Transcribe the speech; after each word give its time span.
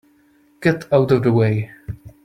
Get 0.63 0.91
out 0.91 1.11
of 1.11 1.21
the 1.21 1.31
way! 1.31 1.69